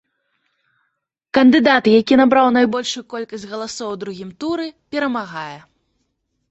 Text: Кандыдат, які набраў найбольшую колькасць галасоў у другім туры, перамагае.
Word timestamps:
Кандыдат, 1.37 1.89
які 1.99 2.15
набраў 2.21 2.47
найбольшую 2.57 3.03
колькасць 3.15 3.49
галасоў 3.53 3.89
у 3.93 4.01
другім 4.07 4.29
туры, 4.45 4.65
перамагае. 4.97 5.59